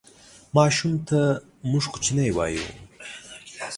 ماشوم 0.57 0.93
ته 1.09 1.19
موږ 1.69 1.83
کوچنی 1.93 2.29
وایو 2.35 2.65